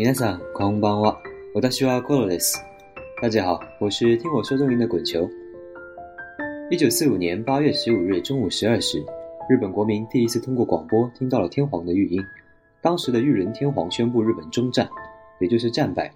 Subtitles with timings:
[0.00, 1.18] 皆さんこんばんは。
[1.54, 2.62] 私はコロです。
[3.20, 5.28] 大家好，我是听我说中文的滚球。
[6.70, 9.00] 一九四五年八月十五日中午十二时，
[9.48, 12.20] 日本国民第一次通过广播听到了天皇的谕音。
[12.82, 14.88] 当时的裕仁天皇宣布日本终战，
[15.40, 16.12] 也就是战败。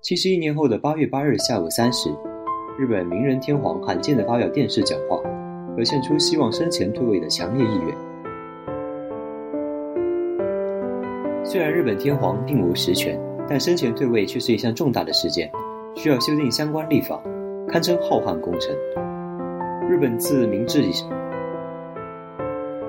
[0.00, 2.10] 七十一年后的八月八日下午三时，
[2.78, 5.20] 日本明仁天皇罕见的发表电视讲话，
[5.74, 7.96] 表现出希望生前退位的强烈意愿。
[11.51, 15.51] 虽然日本天皇并无实权，但生前退位却是一项重大的事件，
[15.97, 17.21] 需要修订相关立法，
[17.67, 18.73] 堪称浩瀚工程。
[19.89, 20.93] 日本自明治以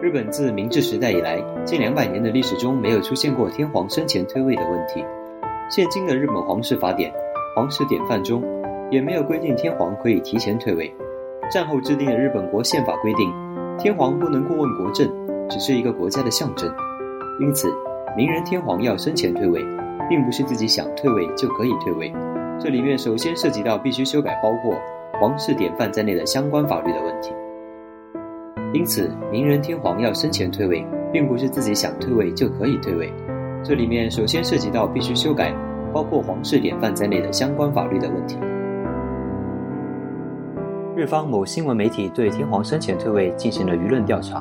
[0.00, 5.04] 日本自明治时代以来，近两百年的历史中没有出现过天皇生前退位的问题。
[5.68, 7.12] 现今的日本皇室法典、
[7.56, 8.40] 皇室典范中，
[8.88, 10.94] 也没有规定天皇可以提前退位。
[11.50, 13.28] 战后制定的日本国宪法规定，
[13.78, 15.10] 天皇不能过问国政，
[15.48, 16.72] 只是一个国家的象征。
[17.40, 17.68] 因此。
[18.16, 19.60] 明仁天皇要生前退位，
[20.08, 22.12] 并不是自己想退位就可以退位。
[22.60, 24.72] 这里面首先涉及到必须修改包括
[25.20, 27.32] 皇室典范在内的相关法律的问题。
[28.72, 33.12] 因此，明仁天皇要生前退位，并不是自己想退位就可以退位。
[33.64, 35.52] 这里面首先涉及到必须修改
[35.92, 38.38] 包括皇室典范在内的相关法律的问题。
[40.94, 44.40] 日方某新闻媒体对天皇生前退位进行了舆论调查，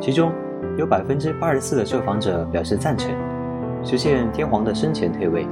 [0.00, 0.28] 其中。
[0.76, 3.10] 有百分之八十四的受访者表示赞成
[3.82, 5.46] 实现天皇的生前退位，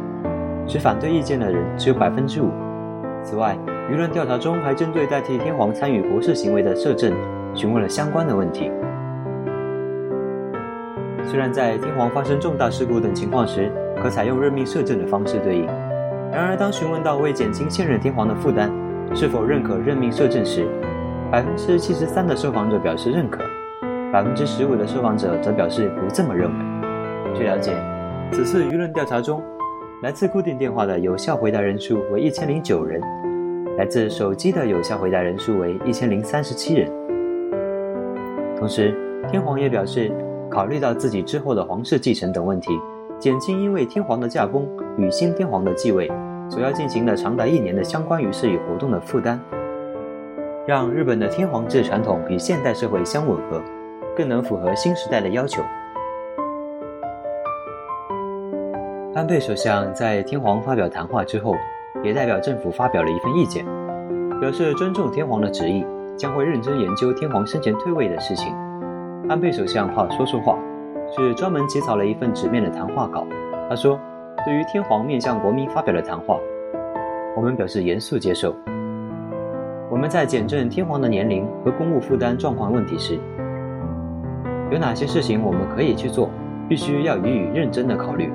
[0.67, 2.51] 持反对意见的人只有百分之五。
[3.23, 3.57] 此外，
[3.91, 7.13] 舆论调查中还针对代替天皇参与国事行为的摄政
[7.55, 8.71] 询问了相关的问题。
[11.27, 15.67] 虽然在天皇发生重大事故等情况时，可采用任命摄政的方式对应，
[16.31, 18.71] 然而当询问到为减轻现任天皇的负担，
[19.15, 20.67] 是否认可任命摄政时，
[21.31, 23.43] 百分之七十三的受访者表示认可。
[24.15, 27.35] 百分之十五的受访者则表示不这么认为。
[27.35, 27.73] 据了解，
[28.31, 29.43] 此次舆论调查中，
[30.05, 33.01] 来自固定电话的有效回答人数为一千零九人，
[33.77, 36.89] 来自手机的有效回答人数为一千零三十七人。
[38.57, 38.95] 同时，
[39.29, 40.13] 天皇也表示，
[40.49, 42.71] 考虑到自己之后的皇室继承等问题，
[43.19, 44.65] 减轻因为天皇的驾崩
[44.97, 46.09] 与新天皇的继位
[46.49, 49.41] 所要进行的长达一年的相关于事与活动的负担，
[50.69, 53.61] 让日本的天皇制传统与现代社会相吻合。
[54.17, 55.63] 更能符合新时代的要求。
[59.15, 61.55] 安倍首相在天皇发表谈话之后，
[62.03, 63.65] 也代表政府发表了一份意见，
[64.41, 68.53] 表示尊重天皇的旨意，将会认真研究天皇生前退位的事情。
[69.29, 70.59] 安倍首相怕说错话，
[71.17, 73.25] 是专门起草了一份纸面的谈话稿。
[73.69, 73.99] 他说
[74.45, 76.37] ：“对于天皇面向国民发表的谈话，
[77.37, 78.53] 我们表示严肃接受。
[79.89, 83.17] 我们在检证天皇的年龄和公务负担状况问题时。”
[84.71, 86.31] 有哪些事情我们可以去做？
[86.67, 88.33] 必须要予以认真的考虑。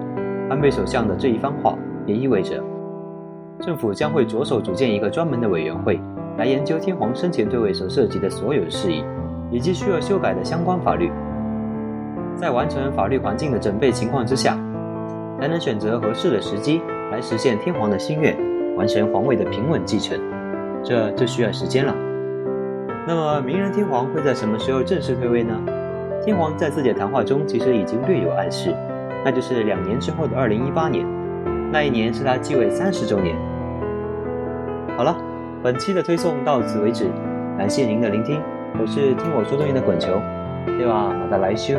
[0.50, 1.76] 安倍首相的这一番话
[2.06, 2.64] 也意味着，
[3.60, 6.00] 政府将会着手组建一个专门的委员会，
[6.38, 9.04] 来研究天皇生前退位所涉及的所有事宜，
[9.50, 11.12] 以及需要修改的相关法律。
[12.36, 14.58] 在完成法律环境的准备情况之下，
[15.40, 18.38] 才能选择合适的时机来实现天皇的心愿，
[18.76, 20.20] 完成皇位的平稳继承。
[20.84, 21.94] 这就需要时间了。
[23.08, 25.54] 那么，明仁天皇会在什么时候正式退位呢？
[26.22, 28.76] 天皇在自己的谈话中其实已经略有暗示，
[29.24, 31.06] 那就是两年之后的二零一八年，
[31.72, 33.36] 那一年是他继位三十周年。
[34.98, 35.16] 好了，
[35.64, 37.10] 本期的推送到此为止，
[37.58, 38.42] 感谢您的聆听，
[38.80, 40.22] 我是听我说中文的滚球，
[40.66, 41.14] 对吧？
[41.20, 41.76] 好的来修。